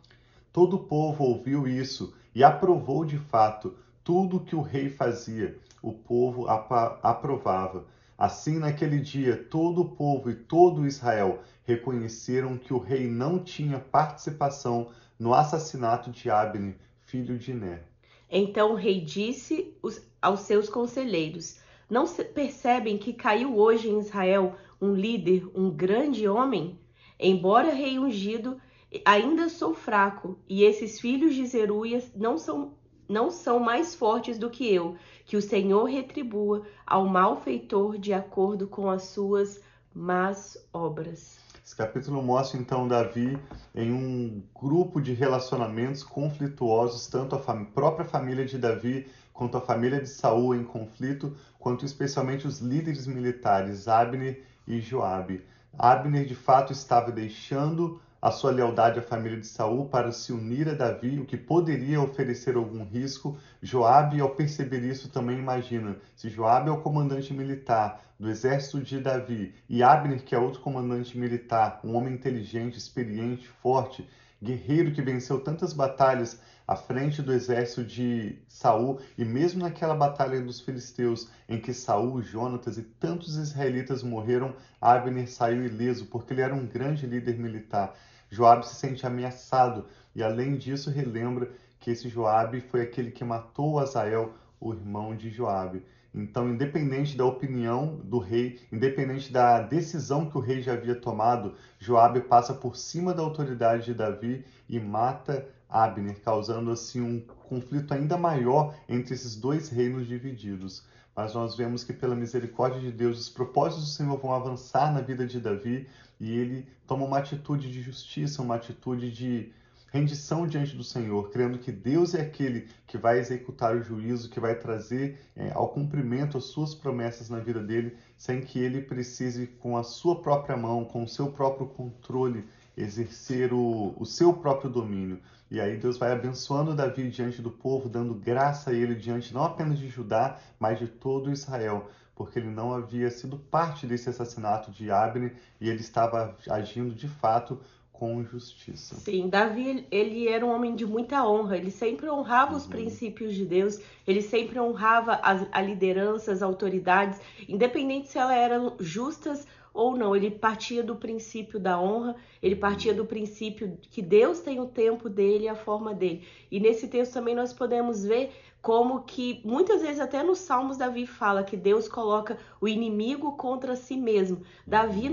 Todo 0.51 0.77
o 0.77 0.85
povo 0.85 1.23
ouviu 1.23 1.69
isso 1.69 2.15
e 2.35 2.43
aprovou 2.43 3.05
de 3.05 3.19
fato 3.19 3.75
tudo 4.03 4.39
o 4.39 4.41
que 4.41 4.57
o 4.57 4.63
rei 4.63 4.89
fazia. 4.89 5.59
O 5.83 5.93
povo 5.93 6.47
aprovava. 6.49 7.85
Assim, 8.17 8.59
naquele 8.59 8.99
dia, 8.99 9.37
todo 9.37 9.83
o 9.83 9.89
povo 9.91 10.31
e 10.31 10.35
todo 10.35 10.87
Israel 10.87 11.43
reconheceram 11.65 12.57
que 12.57 12.73
o 12.73 12.79
rei 12.79 13.07
não 13.07 13.39
tinha 13.39 13.79
participação 13.79 14.89
no 15.19 15.35
assassinato 15.35 16.11
de 16.11 16.31
Abner, 16.31 16.77
filho 17.05 17.39
de 17.39 17.55
Ner. 17.55 17.85
Então 18.31 18.73
o 18.73 18.75
rei 18.75 19.01
disse 19.01 19.75
aos 20.21 20.41
seus 20.41 20.69
conselheiros: 20.69 21.59
Não 21.89 22.07
percebem 22.07 22.99
que 22.99 23.13
caiu 23.13 23.57
hoje 23.57 23.89
em 23.89 24.01
Israel 24.01 24.57
um 24.81 24.93
líder, 24.93 25.49
um 25.55 25.71
grande 25.71 26.29
homem? 26.29 26.79
Embora 27.19 27.73
rei 27.73 27.99
ungido, 27.99 28.61
ainda 29.05 29.49
sou 29.49 29.75
fraco, 29.75 30.39
e 30.49 30.63
esses 30.65 31.01
filhos 31.01 31.35
de 31.35 31.47
Zeruias 31.47 32.13
não 32.15 32.37
são 32.37 32.75
não 33.09 33.31
são 33.31 33.61
mais 33.61 33.95
fortes 33.95 34.37
do 34.37 34.51
que 34.51 34.73
eu. 34.73 34.97
Que 35.25 35.37
o 35.37 35.43
Senhor 35.43 35.85
retribua 35.85 36.67
ao 36.85 37.07
malfeitor 37.07 37.99
de 37.99 38.13
acordo 38.13 38.67
com 38.67 38.91
as 38.91 39.05
suas 39.05 39.63
más 39.95 40.59
obras. 40.73 41.39
Esse 41.67 41.75
capítulo 41.75 42.23
mostra 42.23 42.61
então 42.61 42.87
Davi 42.87 43.37
em 43.75 43.93
um 43.93 44.41
grupo 44.55 45.01
de 45.01 45.13
relacionamentos 45.13 46.05
conflituosos, 46.05 47.09
tanto 47.09 47.35
a 47.35 47.41
fam 47.41 47.65
própria 47.65 48.07
família 48.07 48.45
de 48.45 48.57
Davi 48.57 49.09
quanto 49.33 49.57
a 49.57 49.61
família 49.61 50.01
de 50.01 50.09
Saul 50.09 50.55
em 50.55 50.63
conflito, 50.63 51.37
quanto 51.59 51.85
especialmente 51.85 52.47
os 52.47 52.61
líderes 52.61 53.09
militares 53.09 53.89
Abner 53.89 54.45
e 54.65 54.81
Joabe. 54.81 55.45
Abner 55.77 56.25
de 56.25 56.37
fato 56.37 56.73
estava 56.73 57.11
deixando 57.11 58.01
a 58.21 58.31
sua 58.31 58.51
lealdade 58.51 58.99
à 58.99 59.03
família 59.03 59.39
de 59.39 59.47
Saul 59.47 59.89
para 59.89 60.11
se 60.13 60.33
unir 60.33 60.69
a 60.69 60.75
Davi, 60.75 61.19
o 61.19 61.25
que 61.27 61.37
poderia 61.37 62.01
oferecer 62.01 62.57
algum 62.57 62.85
risco. 62.85 63.39
Joabe, 63.63 64.21
ao 64.21 64.31
perceber 64.31 64.83
isso, 64.83 65.09
também 65.09 65.39
imagina: 65.39 65.97
se 66.15 66.29
Joabe 66.29 66.69
é 66.69 66.73
o 66.73 66.81
comandante 66.81 67.33
militar 67.33 68.03
do 68.19 68.31
exército 68.31 68.81
de 68.81 68.99
Davi 69.01 69.55
e 69.69 69.83
Abner, 69.83 70.25
que 70.25 70.35
é 70.35 70.39
outro 70.39 70.61
comandante 70.61 71.19
militar, 71.19 71.81
um 71.85 71.95
homem 71.95 72.15
inteligente, 72.15 72.79
experiente, 72.79 73.47
forte, 73.47 74.09
guerreiro 74.43 74.93
que 74.93 75.03
venceu 75.03 75.41
tantas 75.41 75.73
batalhas 75.73 76.41
à 76.67 76.75
frente 76.75 77.23
do 77.23 77.33
exército 77.33 77.85
de 77.85 78.39
Saul 78.49 78.99
e 79.17 79.25
mesmo 79.25 79.63
naquela 79.63 79.95
batalha 79.95 80.41
dos 80.41 80.61
filisteus 80.61 81.29
em 81.49 81.61
que 81.61 81.73
Saul, 81.73 82.21
Jonatas 82.21 82.77
e 82.77 82.83
tantos 82.83 83.37
israelitas 83.37 84.03
morreram, 84.03 84.55
Abner 84.81 85.31
saiu 85.31 85.65
ileso 85.65 86.07
porque 86.07 86.33
ele 86.33 86.43
era 86.43 86.55
um 86.55 86.67
grande 86.67 87.07
líder 87.07 87.39
militar. 87.39 87.95
Joabe 88.29 88.67
se 88.67 88.75
sente 88.75 89.07
ameaçado 89.07 89.87
e 90.15 90.23
além 90.23 90.57
disso 90.57 90.91
relembra 90.91 91.51
que 91.79 91.91
esse 91.91 92.09
Joabe 92.09 92.61
foi 92.61 92.83
aquele 92.83 93.13
que 93.13 93.25
matou 93.25 93.79
Azael, 93.79 94.35
o 94.59 94.73
irmão 94.73 95.15
de 95.15 95.31
Joabe. 95.31 95.85
Então, 96.17 96.49
independente 96.49 97.15
da 97.15 97.27
opinião 97.27 98.01
do 98.03 98.19
rei, 98.19 98.59
independente 98.73 99.31
da 99.31 99.61
decisão 99.61 100.31
que 100.31 100.39
o 100.39 100.41
rei 100.41 100.63
já 100.63 100.73
havia 100.73 100.95
tomado, 100.95 101.55
Joabe 101.79 102.23
passa 102.23 102.55
por 102.55 102.75
cima 102.75 103.13
da 103.13 103.23
autoridade 103.23 103.85
de 103.85 103.93
Davi 103.93 104.43
e 104.67 104.81
mata 104.81 105.47
Abner, 105.69 106.19
causando 106.23 106.71
assim 106.71 107.03
um 107.03 107.21
conflito 107.21 107.93
ainda 107.93 108.17
maior 108.17 108.75
entre 108.89 109.13
esses 109.13 109.37
dois 109.37 109.69
reinos 109.69 110.07
divididos. 110.07 110.87
Mas 111.15 111.35
nós 111.35 111.55
vemos 111.55 111.85
que 111.85 111.93
pela 111.93 112.15
misericórdia 112.15 112.81
de 112.81 112.91
Deus, 112.91 113.19
os 113.19 113.29
propósitos 113.29 113.85
do 113.85 113.91
Senhor 113.91 114.19
vão 114.19 114.33
avançar 114.33 114.93
na 114.95 115.03
vida 115.03 115.27
de 115.27 115.39
Davi 115.39 115.87
e 116.19 116.31
ele 116.33 116.67
toma 116.87 117.05
uma 117.05 117.19
atitude 117.19 117.71
de 117.71 117.83
justiça, 117.83 118.41
uma 118.41 118.55
atitude 118.55 119.11
de 119.13 119.53
rendição 119.93 120.47
diante 120.47 120.77
do 120.77 120.85
Senhor, 120.85 121.31
crendo 121.31 121.59
que 121.59 121.73
Deus 121.73 122.15
é 122.15 122.21
aquele 122.21 122.69
que 122.87 122.99
vai 122.99 123.19
executar 123.19 123.77
o 123.77 123.83
juízo, 123.83 124.29
que 124.29 124.41
vai 124.41 124.55
trazer 124.55 125.19
é, 125.35 125.51
ao 125.53 125.69
cumprimento 125.69 126.37
as 126.37 126.45
suas 126.45 126.75
promessas 126.75 127.31
na 127.31 127.39
vida 127.39 127.63
dele, 127.63 127.97
sem 128.17 128.41
que 128.41 128.59
ele 128.59 128.83
precise, 128.83 129.47
com 129.47 129.77
a 129.77 129.83
sua 129.83 130.21
própria 130.21 130.57
mão, 130.57 130.85
com 130.85 131.03
o 131.03 131.09
seu 131.09 131.31
próprio 131.33 131.67
controle, 131.67 132.45
exercer 132.77 133.53
o, 133.53 133.95
o 133.97 134.05
seu 134.05 134.33
próprio 134.35 134.71
domínio. 134.71 135.21
E 135.51 135.61
aí 135.61 135.77
Deus 135.77 135.97
vai 135.97 136.13
abençoando 136.13 136.75
Davi 136.75 137.09
diante 137.09 137.41
do 137.41 137.51
povo, 137.51 137.89
dando 137.89 138.15
graça 138.15 138.71
a 138.71 138.75
ele 138.75 138.97
diante 138.97 139.33
não 139.33 139.45
apenas 139.45 139.79
de 139.79 139.89
Judá, 139.89 140.39
mas 140.59 140.79
de 140.79 140.89
todo 140.89 141.31
Israel, 141.31 141.89
porque 142.17 142.39
ele 142.39 142.51
não 142.51 142.75
havia 142.75 143.09
sido 143.11 143.39
parte 143.39 143.87
desse 143.87 144.09
assassinato 144.09 144.73
de 144.73 144.91
Abner 144.91 145.37
e 145.61 145.69
ele 145.69 145.81
estava 145.81 146.37
agindo 146.51 146.95
de 146.95 147.07
fato 147.07 147.61
com 147.99 148.23
justiça. 148.23 148.95
Sim, 148.97 149.29
Davi, 149.29 149.87
ele 149.91 150.29
era 150.29 150.45
um 150.45 150.55
homem 150.55 150.75
de 150.75 150.85
muita 150.87 151.27
honra, 151.27 151.57
ele 151.57 151.71
sempre 151.71 152.09
honrava 152.11 152.53
uhum. 152.53 152.59
os 152.59 152.67
princípios 152.67 153.35
de 153.35 153.45
Deus, 153.45 153.81
ele 154.07 154.21
sempre 154.21 154.61
honrava 154.61 155.15
as, 155.23 155.47
a 155.51 155.63
liderança, 155.63 156.31
as 156.31 156.43
autoridades, 156.43 157.19
independente 157.49 158.09
se 158.09 158.19
elas 158.19 158.37
eram 158.37 158.77
justas 158.79 159.47
ou 159.73 159.95
não, 159.95 160.17
ele 160.17 160.31
partia 160.31 160.83
do 160.83 160.97
princípio 160.97 161.61
da 161.61 161.79
honra, 161.79 162.17
ele 162.43 162.57
partia 162.57 162.95
do 162.95 163.05
princípio 163.05 163.77
que 163.91 164.01
Deus 164.01 164.41
tem 164.41 164.59
o 164.59 164.67
tempo 164.67 165.09
dele 165.09 165.45
e 165.45 165.49
a 165.49 165.55
forma 165.55 165.93
dele. 165.93 166.27
E 166.51 166.59
nesse 166.59 166.89
texto 166.89 167.13
também 167.13 167.35
nós 167.35 167.53
podemos 167.53 168.03
ver 168.03 168.33
como 168.67 169.05
que 169.05 169.41
muitas 169.45 169.81
vezes 169.81 170.01
até 170.01 170.25
nos 170.25 170.39
Salmos 170.39 170.77
Davi 170.77 171.07
fala 171.07 171.45
que 171.45 171.57
Deus 171.57 171.87
coloca 171.87 172.37
o 172.61 172.67
inimigo 172.67 173.37
contra 173.37 173.77
si 173.77 173.97
mesmo. 173.97 174.43
Davi, 174.67 175.07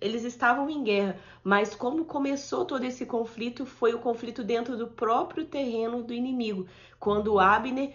eles 0.00 0.24
estavam 0.24 0.70
em 0.70 0.82
guerra, 0.82 1.18
mas 1.44 1.74
como 1.74 2.06
começou 2.06 2.64
todo 2.64 2.84
esse 2.84 3.04
conflito 3.04 3.66
foi 3.66 3.92
o 3.92 3.98
conflito 3.98 4.42
dentro 4.42 4.78
do 4.78 4.86
próprio 4.86 5.44
terreno 5.44 6.02
do 6.02 6.14
inimigo. 6.14 6.66
Quando 6.98 7.38
Abner, 7.38 7.92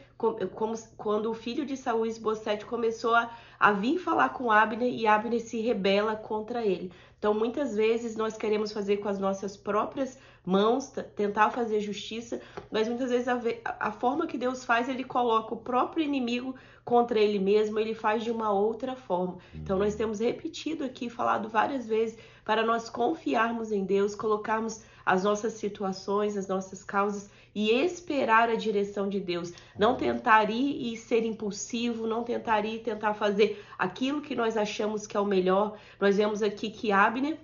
como, 0.54 0.76
quando 0.96 1.32
o 1.32 1.34
filho 1.34 1.66
de 1.66 1.76
Saul, 1.76 2.06
Esbocete, 2.06 2.64
começou 2.64 3.16
a, 3.16 3.32
a 3.60 3.72
vir 3.72 3.98
falar 3.98 4.30
com 4.30 4.52
Abner 4.52 4.88
e 4.88 5.08
Abner 5.08 5.42
se 5.42 5.60
rebela 5.60 6.16
contra 6.16 6.64
ele. 6.64 6.92
Então, 7.22 7.36
muitas 7.36 7.76
vezes 7.76 8.16
nós 8.16 8.36
queremos 8.36 8.72
fazer 8.72 8.98
com 8.98 9.08
as 9.08 9.20
nossas 9.20 9.56
próprias 9.56 10.18
mãos, 10.44 10.92
tentar 11.16 11.52
fazer 11.52 11.80
justiça, 11.80 12.42
mas 12.72 12.88
muitas 12.88 13.12
vezes 13.12 13.28
a, 13.28 13.40
a, 13.80 13.92
forma 13.92 14.26
que 14.26 14.40
Deus 14.40 14.66
faz, 14.66 14.90
ele 14.90 15.04
coloca 15.04 15.54
o 15.54 15.58
próprio 15.58 16.04
inimigo 16.04 16.56
contra 16.84 17.20
ele 17.20 17.38
mesmo, 17.38 17.78
ele 17.78 17.94
faz 17.94 18.24
de 18.24 18.32
uma 18.32 18.52
outra 18.52 18.96
forma. 18.96 19.38
Então, 19.54 19.78
nós 19.78 19.94
temos 19.94 20.20
repetido 20.20 20.84
aqui, 20.84 21.12
falado 21.12 21.48
várias 21.48 21.86
vezes, 21.86 22.18
para 22.44 22.66
nós 22.66 22.90
confiarmos 22.90 23.72
em 23.72 23.86
Deus, 23.86 24.16
colocarmos 24.16 24.82
as 25.06 25.24
nossas 25.24 25.54
situações, 25.54 26.36
as 26.36 26.48
nossas 26.48 26.84
causas 26.84 27.30
e 27.54 27.72
esperar 27.72 28.50
a 28.50 28.56
direção 28.56 29.10
de 29.10 29.20
Deus. 29.20 29.54
Não 29.78 29.96
tentar 29.96 30.50
ir 30.50 30.94
e 30.94 30.98
ser 30.98 31.26
impulsivo, 31.26 32.08
não 32.08 32.24
tentar 32.24 32.66
ir 32.66 32.76
e 32.76 32.80
tentar 32.80 33.14
fazer 33.14 33.64
aquilo 33.78 34.22
que 34.22 34.36
nós 34.36 34.58
achamos 34.58 35.06
que 35.06 35.18
é 35.18 35.20
o 35.20 35.26
melhor. 35.26 35.78
Nós 36.00 36.18
vemos 36.18 36.42
aqui 36.42 36.70
que 36.70 36.92
Abner 36.92 37.38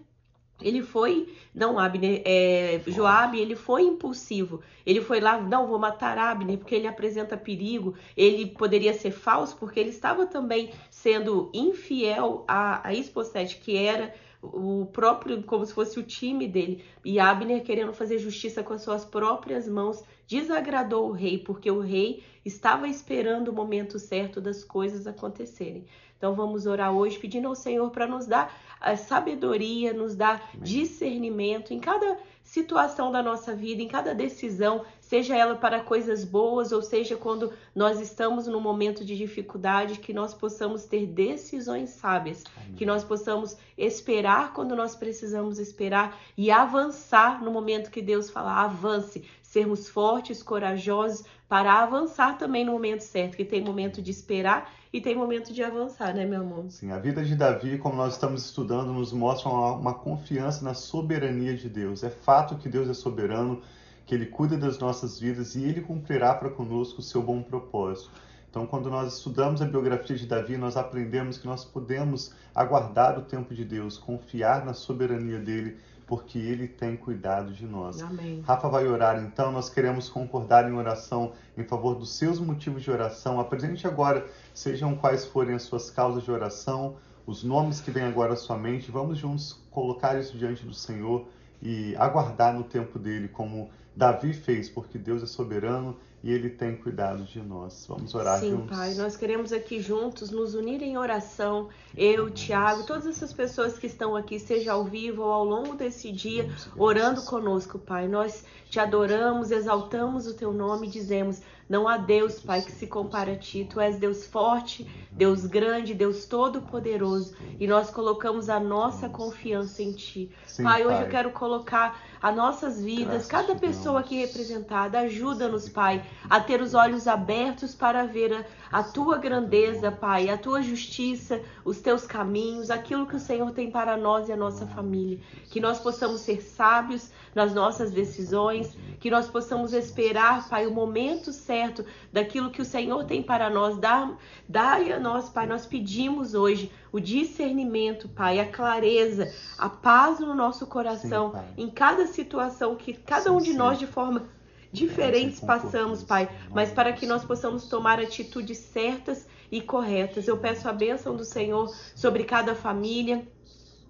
ele 0.60 0.82
foi, 0.82 1.32
não 1.54 1.78
Abner, 1.78 2.24
é, 2.26 2.82
Joabe, 2.88 3.40
ele 3.40 3.56
foi 3.56 3.84
impulsivo. 3.84 4.62
Ele 4.86 5.02
foi 5.02 5.20
lá, 5.20 5.40
não, 5.40 5.68
vou 5.68 5.78
matar 5.78 6.18
Abner 6.18 6.58
porque 6.58 6.74
ele 6.74 6.88
apresenta 6.88 7.38
perigo. 7.38 7.94
Ele 8.16 8.48
poderia 8.48 8.94
ser 8.94 9.12
falso 9.12 9.56
porque 9.58 9.80
ele 9.80 9.90
estava 9.90 10.26
também 10.26 10.72
sendo 10.90 11.52
infiel 11.54 12.44
a 12.48 12.92
Esposete, 12.92 13.58
que 13.58 13.78
era 13.78 14.14
o 14.54 14.86
próprio, 14.88 15.44
como 15.44 15.66
se 15.66 15.74
fosse 15.74 16.00
o 16.00 16.04
time 16.04 16.48
dele. 16.48 16.84
E 17.04 17.20
Abner, 17.20 17.64
querendo 17.64 17.94
fazer 17.94 18.18
justiça 18.18 18.64
com 18.64 18.74
as 18.74 18.82
suas 18.82 19.06
próprias 19.06 19.68
mãos, 19.68 20.04
desagradou 20.28 21.10
o 21.10 21.12
rei, 21.12 21.38
porque 21.38 21.70
o 21.70 21.80
rei 21.80 22.24
estava 22.46 22.88
esperando 22.88 23.50
o 23.50 23.54
momento 23.54 24.00
certo 24.00 24.42
das 24.42 24.64
coisas 24.64 25.08
acontecerem. 25.08 25.86
Então 26.18 26.34
vamos 26.34 26.66
orar 26.66 26.92
hoje 26.92 27.20
pedindo 27.20 27.48
ao 27.48 27.56
Senhor 27.56 27.90
para 27.92 28.08
nos 28.08 28.26
dar 28.26 28.52
a 28.82 28.96
sabedoria, 28.98 29.94
nos 29.94 30.16
dar 30.16 30.52
discernimento 30.56 31.74
em 31.74 31.80
cada 31.80 32.18
situação 32.44 33.12
da 33.12 33.22
nossa 33.22 33.54
vida, 33.54 33.82
em 33.82 33.88
cada 33.88 34.16
decisão, 34.16 34.84
seja 35.08 35.36
ela 35.36 35.56
para 35.56 35.80
coisas 35.80 36.26
boas 36.26 36.74
ou 36.74 36.82
seja 36.82 37.16
quando 37.16 37.54
nós 37.74 38.02
estamos 38.02 38.46
num 38.46 38.60
momento 38.60 39.06
de 39.06 39.16
dificuldade, 39.16 40.00
que 40.00 40.14
nós 40.14 40.34
possamos 40.34 40.84
ter 40.84 41.06
decisões 41.06 41.92
sábias, 41.92 42.44
Amém. 42.58 42.76
que 42.76 42.86
nós 42.86 43.06
possamos 43.06 43.56
esperar 43.78 44.54
quando 44.54 44.76
nós 44.76 44.98
precisamos 44.98 45.60
esperar 45.60 46.20
e 46.36 46.52
avançar 46.52 47.42
no 47.42 47.50
momento 47.52 47.90
que 47.90 48.02
Deus 48.02 48.30
falar, 48.30 48.66
avance, 48.66 49.24
sermos 49.42 49.88
fortes, 49.88 50.44
corajosos 50.44 51.24
para 51.48 51.82
avançar 51.82 52.38
também 52.38 52.66
no 52.66 52.74
momento 52.74 53.00
certo, 53.00 53.38
que 53.38 53.46
tem 53.46 53.64
momento 53.64 54.02
de 54.02 54.12
esperar 54.12 54.70
e 54.92 55.00
tem 55.00 55.16
momento 55.16 55.54
de 55.54 55.64
avançar, 55.64 56.14
né, 56.14 56.26
meu 56.26 56.42
amor? 56.42 56.66
Sim, 56.70 56.92
a 56.92 57.00
vida 57.00 57.24
de 57.24 57.34
Davi, 57.34 57.78
como 57.78 57.96
nós 57.96 58.14
estamos 58.14 58.44
estudando, 58.44 58.92
nos 58.92 59.14
mostra 59.14 59.48
uma, 59.50 59.72
uma 59.72 59.94
confiança 59.94 60.66
na 60.66 60.74
soberania 60.74 61.56
de 61.56 61.70
Deus. 61.70 62.04
É 62.04 62.10
fato 62.10 62.58
que 62.58 62.68
Deus 62.68 62.90
é 62.90 62.94
soberano, 62.94 63.62
que 64.08 64.16
Ele 64.16 64.26
cuida 64.26 64.58
das 64.58 64.80
nossas 64.80 65.20
vidas 65.20 65.54
e 65.56 65.64
Ele 65.64 65.82
cumprirá 65.82 66.34
para 66.34 66.50
conosco 66.50 67.02
o 67.02 67.04
seu 67.04 67.22
bom 67.22 67.44
propósito. 67.44 68.10
Então, 68.50 68.66
quando 68.66 68.90
nós 68.90 69.16
estudamos 69.16 69.62
a 69.62 69.66
biografia 69.66 70.16
de 70.16 70.26
Davi, 70.26 70.56
nós 70.56 70.78
aprendemos 70.78 71.38
que 71.38 71.46
nós 71.46 71.66
podemos 71.66 72.34
aguardar 72.56 73.20
o 73.20 73.22
tempo 73.22 73.54
de 73.54 73.66
Deus, 73.66 73.98
confiar 73.98 74.66
na 74.66 74.74
soberania 74.74 75.38
dele, 75.38 75.78
porque 76.08 76.40
ele 76.40 76.70
tem 76.70 76.96
cuidado 76.96 77.52
de 77.54 77.66
nós. 77.66 78.02
Amém. 78.02 78.42
Rafa 78.48 78.70
vai 78.70 78.88
orar, 78.88 79.22
então 79.22 79.52
nós 79.52 79.70
queremos 79.70 80.08
concordar 80.08 80.72
em 80.72 80.74
oração 80.74 81.34
em 81.58 81.66
favor 81.66 81.96
dos 81.96 82.16
seus 82.16 82.40
motivos 82.40 82.84
de 82.84 82.90
oração. 82.90 83.42
Apresente 83.42 83.86
agora, 83.86 84.26
sejam 84.54 84.96
quais 84.96 85.26
forem 85.26 85.54
as 85.54 85.64
suas 85.64 85.92
causas 85.92 86.24
de 86.24 86.32
oração, 86.32 86.96
os 87.26 87.44
nomes 87.44 87.82
que 87.82 87.92
vêm 87.92 88.06
agora 88.06 88.34
à 88.34 88.38
sua 88.38 88.58
mente. 88.58 88.90
Vamos 88.90 89.18
juntos 89.18 89.62
colocar 89.70 90.18
isso 90.18 90.38
diante 90.38 90.66
do 90.66 90.74
Senhor 90.74 91.28
e 91.62 91.96
aguardar 91.96 92.54
no 92.54 92.64
tempo 92.64 93.00
dele, 93.00 93.28
como 93.28 93.70
Davi 93.96 94.32
fez, 94.32 94.70
porque 94.70 94.98
Deus 94.98 95.24
é 95.24 95.26
soberano 95.26 95.98
e 96.24 96.32
Ele 96.32 96.50
tem 96.50 96.76
cuidado 96.76 97.24
de 97.24 97.42
nós. 97.42 97.86
Vamos 97.88 98.14
orar 98.14 98.40
Sim, 98.40 98.52
juntos. 98.52 98.78
Pai, 98.78 98.94
nós 98.94 99.16
queremos 99.16 99.52
aqui 99.52 99.80
juntos 99.82 100.30
nos 100.30 100.54
unir 100.54 100.82
em 100.84 100.98
oração. 100.98 101.70
Eu, 101.96 102.30
Tiago, 102.30 102.86
todas 102.86 103.08
essas 103.08 103.34
pessoas 103.34 103.78
que 103.78 103.88
estão 103.88 104.16
aqui, 104.16 104.40
seja 104.40 104.74
ao 104.74 104.84
vivo 104.84 105.24
ou 105.24 105.32
ao 105.32 105.44
longo 105.44 105.76
desse 105.76 106.12
dia, 106.12 106.48
orando 106.76 107.24
conosco, 107.24 107.80
Pai. 107.80 108.08
Nós 108.08 108.44
te 108.70 108.80
adoramos, 108.80 109.52
exaltamos 109.52 110.28
o 110.28 110.36
Teu 110.36 110.54
nome 110.54 110.88
e 110.88 110.92
dizemos 110.92 111.42
Não 111.70 111.88
há 111.88 111.98
Deus, 111.98 112.40
Pai, 112.40 112.62
que 112.62 112.72
se 112.72 112.88
compara 112.88 113.34
a 113.34 113.38
ti. 113.40 113.66
Tu 113.66 113.80
és 113.80 114.00
Deus 114.00 114.26
forte, 114.26 114.90
Deus 115.16 115.46
grande, 115.46 115.94
Deus 115.94 116.26
todo-poderoso. 116.26 117.36
E 117.60 117.68
nós 117.68 117.90
colocamos 117.90 118.50
a 118.50 118.60
nossa 118.60 119.10
confiança 119.10 119.82
em 119.84 119.94
ti. 119.94 120.32
Sim, 120.44 120.64
pai, 120.64 120.86
hoje 120.86 121.02
eu 121.04 121.08
quero 121.08 121.32
colocar 121.32 122.00
as 122.22 122.36
nossas 122.36 122.82
vidas, 122.82 123.28
Graças 123.28 123.28
cada 123.28 123.56
pessoa 123.56 124.00
aqui 124.00 124.18
representada. 124.18 125.00
Ajuda-nos, 125.00 125.70
Pai, 125.70 126.04
a 126.30 126.40
ter 126.40 126.62
os 126.62 126.74
olhos 126.74 127.08
abertos 127.08 127.76
para 127.76 128.06
ver 128.06 128.34
a, 128.34 128.80
a 128.80 128.84
tua 128.84 129.18
grandeza, 129.18 129.92
Pai, 129.92 130.30
a 130.30 130.38
tua 130.38 130.62
justiça, 130.62 131.42
os 131.64 131.80
teus 131.80 132.06
caminhos, 132.06 132.72
aquilo 132.72 133.06
que 133.06 133.16
o 133.16 133.20
Senhor 133.20 133.52
tem 133.52 133.70
para 133.70 133.96
nós 133.96 134.30
e 134.30 134.32
a 134.32 134.38
nossa 134.38 134.66
família. 134.68 135.20
Que 135.50 135.60
nós 135.60 135.80
possamos 135.80 136.22
ser 136.22 136.42
sábios 136.42 137.12
nas 137.36 137.54
nossas 137.54 137.92
decisões, 137.92 138.76
que 139.00 139.12
nós 139.12 139.28
possamos 139.28 139.74
esperar, 139.74 140.50
Pai, 140.50 140.66
o 140.66 140.74
momento 140.74 141.32
certo 141.32 141.86
daquilo 142.12 142.50
que 142.50 142.62
o 142.62 142.66
Senhor 142.66 143.04
tem 143.06 143.22
para 143.22 143.50
nós. 143.50 143.78
Dá, 143.78 144.12
dá 144.50 144.74
a 144.76 145.00
nós, 145.00 145.30
Pai, 145.30 145.46
nós 145.46 145.66
pedimos 145.66 146.34
hoje 146.34 146.72
o 146.92 147.00
discernimento, 147.00 148.08
Pai, 148.10 148.40
a 148.40 148.50
clareza, 148.50 149.34
a 149.58 149.70
paz 149.70 150.20
no 150.20 150.34
nosso 150.34 150.66
coração, 150.66 151.32
Sim, 151.32 151.64
em 151.64 151.70
cada 151.70 152.08
situação 152.08 152.76
que 152.76 152.94
cada 152.94 153.32
um 153.32 153.40
Sim, 153.40 153.46
de 153.46 153.52
sim. 153.52 153.58
nós 153.58 153.80
de 153.80 153.88
forma 153.88 154.28
diferentes 154.72 155.40
passamos. 155.40 156.04
Pai, 156.04 156.30
mas 156.52 156.72
para 156.72 156.94
que 156.94 157.06
nós 157.06 157.24
possamos 157.24 157.68
tomar 157.68 158.00
atitudes 158.00 158.58
certas 158.58 159.28
e 159.52 159.62
corretas. 159.62 160.28
Eu 160.28 160.38
peço 160.38 160.68
a 160.68 160.74
bênção 160.74 161.16
do 161.16 161.24
Senhor 161.24 161.74
sobre 161.96 162.24
cada 162.24 162.54
família, 162.54 163.28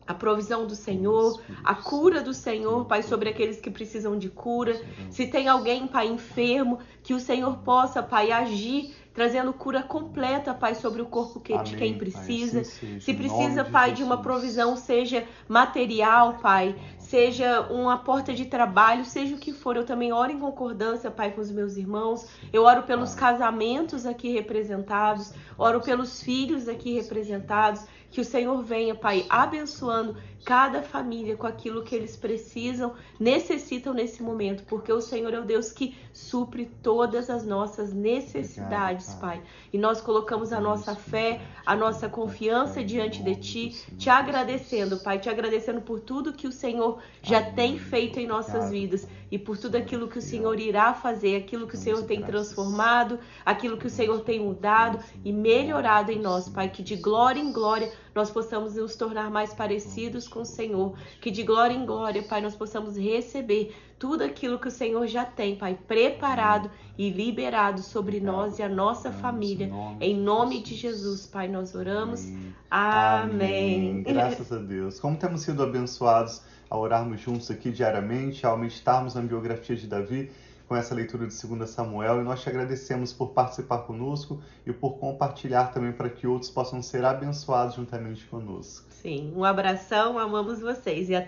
a 0.06 0.14
provisão 0.14 0.66
do 0.66 0.76
Senhor, 0.76 1.42
a 1.64 1.76
cura 1.76 2.22
do 2.22 2.34
Senhor, 2.34 2.86
Pai, 2.86 3.04
sobre 3.04 3.30
aqueles 3.30 3.60
que 3.60 3.70
precisam 3.70 4.18
de 4.18 4.30
cura. 4.30 4.80
Se 5.10 5.28
tem 5.28 5.48
alguém, 5.48 5.88
Pai, 5.88 6.08
enfermo, 6.08 6.80
que 7.04 7.14
o 7.14 7.20
Senhor 7.20 7.58
possa, 7.58 8.02
Pai, 8.02 8.32
agir, 8.32 8.96
trazendo 9.18 9.52
cura 9.52 9.82
completa, 9.82 10.54
Pai, 10.54 10.76
sobre 10.76 11.02
o 11.02 11.08
corpo 11.08 11.40
que, 11.40 11.52
de 11.52 11.74
Amém, 11.74 11.76
quem 11.76 11.98
Pai, 11.98 11.98
precisa. 11.98 12.62
assim 12.62 12.72
seja. 12.72 13.00
Se 13.00 13.14
precisa, 13.16 13.50
nome 13.50 13.64
de 13.64 13.72
Pai, 13.72 13.92
de 13.92 14.04
uma 14.04 14.22
provisão, 14.22 14.78
seja 14.78 15.26
material, 15.50 16.36
Pai, 16.36 16.76
seja 17.10 17.62
uma 17.62 17.98
porta 17.98 18.34
de 18.34 18.46
trabalho, 18.46 19.06
seja 19.06 19.36
o 19.36 19.40
que 19.40 19.54
for. 19.54 19.76
Eu 19.76 19.86
também 19.86 20.12
oro 20.12 20.32
em 20.32 20.40
concordância, 20.40 21.10
Pai, 21.10 21.32
com 21.32 21.40
os 21.40 21.50
meus 21.50 21.78
irmãos. 21.78 22.28
Eu 22.52 22.64
oro 22.64 22.84
pelos 22.84 23.16
Pai. 23.16 23.32
casamentos 23.32 24.06
aqui 24.06 24.30
representados, 24.34 25.34
oro 25.58 25.82
pelos 25.82 26.22
filhos 26.22 26.68
aqui 26.68 26.94
representados. 26.94 27.86
Que 28.10 28.22
o 28.22 28.26
Senhor 28.26 28.64
venha, 28.64 28.96
Pai, 28.96 29.26
abençoando 29.30 30.16
cada 30.46 30.82
família 30.82 31.36
com 31.36 31.46
aquilo 31.46 31.84
que 31.84 31.94
eles 31.94 32.16
precisam, 32.16 32.94
necessitam 33.20 33.94
nesse 33.94 34.24
momento, 34.24 34.64
porque 34.64 34.92
o 34.94 35.02
Senhor 35.02 35.34
é 35.34 35.40
o 35.40 35.44
Deus 35.44 35.74
que 35.74 35.94
supre 36.14 36.72
todas 36.82 37.30
as 37.30 37.46
nossas 37.46 37.94
necessidades. 37.94 39.14
Pai. 39.16 39.44
E 39.74 39.78
nós 39.78 40.00
colocamos 40.00 40.54
a 40.54 40.62
nossa 40.62 40.96
fé, 40.96 41.42
a 41.66 41.76
nossa 41.76 42.08
confiança 42.08 42.82
diante 42.82 43.22
de 43.22 43.36
Ti, 43.36 43.70
te 43.98 44.10
agradecendo, 44.10 45.00
Pai, 45.00 45.20
te 45.20 45.30
agradecendo 45.30 45.82
por 45.82 46.00
tudo 46.00 46.32
que 46.32 46.48
o 46.48 46.52
Senhor 46.52 46.97
já 47.22 47.40
Amém. 47.40 47.54
tem 47.54 47.80
feito 47.80 48.20
em 48.20 48.28
nossas 48.28 48.70
vidas 48.70 49.08
e 49.32 49.38
por 49.38 49.58
tudo 49.58 49.76
aquilo 49.76 50.08
que 50.08 50.20
o 50.20 50.22
Senhor 50.22 50.60
irá 50.60 50.94
fazer, 50.94 51.36
aquilo 51.36 51.68
que 51.68 51.76
o 51.76 51.78
Senhor 51.78 52.04
tem 52.04 52.22
transformado, 52.22 53.20
aquilo 53.46 53.78
que 53.78 53.88
o 53.88 53.90
Senhor 53.90 54.22
tem 54.22 54.40
mudado 54.40 55.00
e 55.24 55.34
melhorado 55.34 56.12
em 56.12 56.20
nós, 56.20 56.48
Pai. 56.48 56.70
Que 56.70 56.82
de 56.82 56.96
glória 56.96 57.42
em 57.42 57.52
glória 57.52 57.92
nós 58.16 58.32
possamos 58.32 58.76
nos 58.76 58.96
tornar 58.96 59.30
mais 59.30 59.54
parecidos 59.54 60.28
com 60.28 60.42
o 60.42 60.46
Senhor. 60.46 60.98
Que 61.20 61.30
de 61.30 61.44
glória 61.44 61.74
em 61.74 61.86
glória, 61.86 62.24
Pai, 62.24 62.42
nós 62.42 62.56
possamos 62.56 62.98
receber 62.98 63.76
tudo 64.00 64.24
aquilo 64.24 64.60
que 64.60 64.68
o 64.68 64.72
Senhor 64.72 65.08
já 65.08 65.26
tem, 65.26 65.56
Pai, 65.56 65.78
preparado 65.88 66.70
e 66.98 67.10
liberado 67.10 67.82
sobre 67.82 68.20
nós 68.20 68.60
e 68.60 68.64
a 68.64 68.70
nossa 68.70 69.12
família. 69.12 69.70
Em 70.00 70.16
nome 70.16 70.62
de 70.62 70.76
Jesus, 70.76 71.26
Pai, 71.26 71.48
nós 71.48 71.76
oramos. 71.76 72.28
Amém. 72.70 74.04
Graças 74.04 74.52
a 74.52 74.58
Deus. 74.58 75.00
Como 75.00 75.18
temos 75.18 75.42
sido 75.42 75.64
abençoados 75.64 76.42
ao 76.70 76.82
orarmos 76.82 77.20
juntos 77.20 77.50
aqui 77.50 77.72
diariamente, 77.72 78.46
ao 78.46 78.58
meditarmos 78.58 79.16
na 79.16 79.22
biografia 79.22 79.76
de 79.76 79.88
Davi, 79.88 80.32
com 80.68 80.76
essa 80.76 80.94
leitura 80.94 81.26
de 81.26 81.48
2 81.48 81.70
Samuel, 81.70 82.22
e 82.22 82.24
nós 82.24 82.42
te 82.42 82.50
agradecemos 82.50 83.14
por 83.14 83.30
participar 83.30 83.80
conosco 83.80 84.42
e 84.66 84.74
por 84.74 84.98
compartilhar 84.98 85.68
também 85.68 85.94
para 85.94 86.10
que 86.10 86.28
outros 86.28 86.52
possam 86.52 86.82
ser 86.82 87.06
abençoados 87.06 87.76
juntamente 87.76 88.26
conosco. 88.26 88.86
Sim, 88.90 89.32
um 89.36 89.46
abração, 89.46 90.20
amamos 90.20 90.60
vocês 90.60 91.10
e 91.10 91.16
até 91.16 91.26